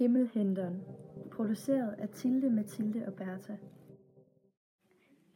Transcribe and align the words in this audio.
Himmelhenteren. 0.00 0.82
Produceret 1.32 1.92
af 1.98 2.08
Tilde, 2.08 2.50
Mathilde 2.50 3.06
og 3.06 3.14
Bertha. 3.14 3.56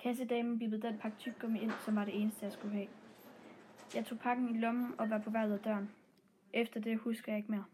Kassedamen 0.03 0.59
bippede 0.59 0.83
den 0.83 0.98
pakke 0.98 1.19
tyggegummi 1.19 1.61
ind, 1.61 1.71
som 1.85 1.96
var 1.96 2.04
det 2.04 2.21
eneste, 2.21 2.45
jeg 2.45 2.53
skulle 2.53 2.74
have. 2.74 2.88
Jeg 3.95 4.04
tog 4.04 4.19
pakken 4.19 4.56
i 4.56 4.58
lommen 4.58 4.95
og 4.98 5.11
var 5.11 5.19
på 5.19 5.30
vej 5.30 5.46
ud 5.46 5.53
af 5.53 5.58
døren. 5.58 5.90
Efter 6.53 6.80
det 6.80 6.98
husker 6.98 7.32
jeg 7.32 7.37
ikke 7.38 7.50
mere. 7.50 7.64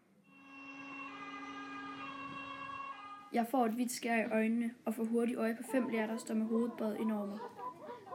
Jeg 3.32 3.46
får 3.50 3.66
et 3.66 3.72
hvidt 3.72 3.90
skær 3.90 4.26
i 4.26 4.30
øjnene 4.30 4.74
og 4.84 4.94
får 4.94 5.04
hurtigt 5.04 5.38
øje 5.38 5.56
på 5.56 5.62
fem 5.72 5.88
lærer, 5.88 6.06
der 6.06 6.16
står 6.16 6.34
med 6.34 6.46
hovedet 6.46 6.72
bøjet 6.78 7.00
ind 7.00 7.12
over 7.12 7.26
mig. 7.26 7.38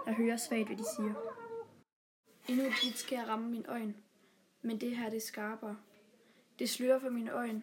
Jeg 0.06 0.14
hører 0.14 0.38
svagt, 0.38 0.68
hvad 0.68 0.78
de 0.78 0.84
siger. 0.98 1.14
Endnu 2.50 2.66
et 2.66 2.74
hvidt 2.84 2.98
skær 2.98 3.24
rammer 3.24 3.50
mine 3.50 3.68
øjne, 3.68 3.94
men 4.62 4.82
det 4.82 4.98
her 4.98 5.10
det 5.10 5.18
er 5.18 5.22
skarpere. 5.22 5.78
Det 6.60 6.70
slører 6.70 7.00
for 7.00 7.10
mine 7.10 7.32
øjne. 7.32 7.62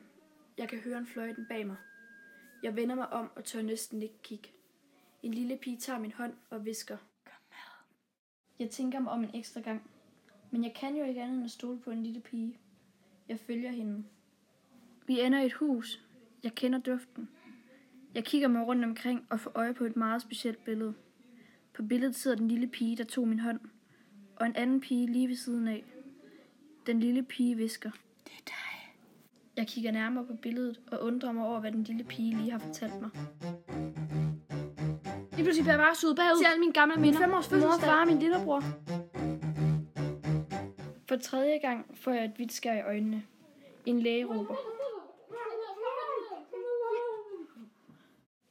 Jeg 0.58 0.68
kan 0.68 0.78
høre 0.78 0.98
en 0.98 1.06
fløjten 1.06 1.46
bag 1.48 1.66
mig. 1.66 1.76
Jeg 2.62 2.76
vender 2.76 2.94
mig 2.94 3.12
om 3.12 3.30
og 3.36 3.44
tør 3.44 3.62
næsten 3.62 4.02
ikke 4.02 4.22
kigge. 4.22 4.48
En 5.22 5.34
lille 5.34 5.56
pige 5.56 5.76
tager 5.76 5.98
min 5.98 6.12
hånd 6.12 6.34
og 6.50 6.64
visker. 6.64 6.96
Kom 7.24 7.34
med. 7.50 7.56
Jeg 8.58 8.70
tænker 8.70 8.98
mig 8.98 9.12
om 9.12 9.24
en 9.24 9.30
ekstra 9.34 9.60
gang. 9.60 9.90
Men 10.50 10.64
jeg 10.64 10.74
kan 10.74 10.96
jo 10.96 11.04
ikke 11.04 11.22
andet 11.22 11.36
end 11.36 11.44
at 11.44 11.50
stole 11.50 11.80
på 11.80 11.90
en 11.90 12.02
lille 12.02 12.20
pige. 12.20 12.58
Jeg 13.28 13.40
følger 13.40 13.70
hende. 13.70 14.04
Vi 15.06 15.20
ender 15.20 15.40
i 15.40 15.46
et 15.46 15.52
hus. 15.52 16.00
Jeg 16.42 16.54
kender 16.54 16.78
duften. 16.78 17.28
Jeg 18.14 18.24
kigger 18.24 18.48
mig 18.48 18.66
rundt 18.66 18.84
omkring 18.84 19.26
og 19.30 19.40
får 19.40 19.52
øje 19.54 19.74
på 19.74 19.84
et 19.84 19.96
meget 19.96 20.22
specielt 20.22 20.64
billede. 20.64 20.94
På 21.74 21.82
billedet 21.82 22.14
sidder 22.14 22.36
den 22.36 22.48
lille 22.48 22.66
pige, 22.66 22.96
der 22.96 23.04
tog 23.04 23.28
min 23.28 23.38
hånd. 23.38 23.60
Og 24.36 24.46
en 24.46 24.56
anden 24.56 24.80
pige 24.80 25.06
lige 25.06 25.28
ved 25.28 25.36
siden 25.36 25.68
af. 25.68 25.84
Den 26.86 27.00
lille 27.00 27.22
pige 27.22 27.56
visker. 27.56 27.90
Det 28.24 28.32
er 28.32 28.44
dig. 28.46 28.71
Jeg 29.56 29.66
kigger 29.66 29.90
nærmere 29.92 30.26
på 30.26 30.34
billedet 30.42 30.80
og 30.92 31.02
undrer 31.02 31.32
mig 31.32 31.46
over, 31.46 31.60
hvad 31.60 31.72
den 31.72 31.82
lille 31.82 32.04
pige 32.04 32.36
lige 32.36 32.50
har 32.50 32.58
fortalt 32.58 33.00
mig. 33.00 33.10
Lige 35.32 35.44
pludselig 35.44 35.64
bliver 35.64 35.72
jeg 35.72 35.84
bare 35.86 35.94
suget 35.94 36.16
bagud 36.16 36.38
til 36.38 36.46
alle 36.50 36.60
mine 36.60 36.72
gamle 36.72 36.96
minder. 36.96 37.18
Min 37.18 37.26
femårs 37.26 37.48
fødselsdag. 37.48 37.80
Mor, 37.80 37.92
far 37.92 38.04
min 38.04 38.18
lillebror. 38.18 38.62
For 41.08 41.16
tredje 41.16 41.58
gang 41.58 41.98
får 41.98 42.12
jeg 42.12 42.24
et 42.24 42.32
hvidt 42.36 42.52
skær 42.52 42.74
i 42.74 42.82
øjnene. 42.82 43.22
En 43.86 44.00
læge 44.00 44.24
råber. 44.24 44.56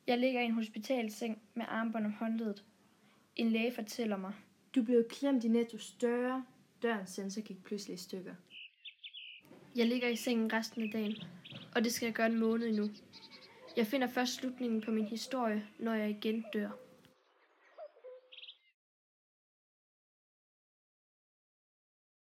Jeg 0.07 0.17
ligger 0.17 0.41
i 0.41 0.45
en 0.45 0.51
hospitalseng 0.51 1.41
med 1.53 1.65
armbånd 1.67 2.05
om 2.05 2.13
håndledet. 2.13 2.63
En 3.35 3.49
læge 3.49 3.71
fortæller 3.71 4.17
mig. 4.17 4.33
Du 4.75 4.83
blev 4.83 5.03
klemt 5.09 5.43
i 5.43 5.47
Nettos 5.47 5.91
døre. 5.91 6.45
Dørens 6.81 7.09
sensor 7.09 7.41
gik 7.41 7.63
pludselig 7.63 7.93
i 7.93 7.97
stykker. 7.97 8.33
Jeg 9.75 9.87
ligger 9.87 10.07
i 10.07 10.15
sengen 10.15 10.53
resten 10.53 10.81
af 10.81 10.89
dagen, 10.93 11.15
og 11.75 11.83
det 11.83 11.93
skal 11.93 12.05
jeg 12.05 12.15
gøre 12.15 12.27
en 12.27 12.39
måned 12.39 12.67
endnu. 12.67 12.89
Jeg 13.77 13.87
finder 13.87 14.07
først 14.07 14.33
slutningen 14.33 14.81
på 14.81 14.91
min 14.91 15.05
historie, 15.05 15.63
når 15.79 15.93
jeg 15.93 16.09
igen 16.09 16.45
dør. 16.53 16.69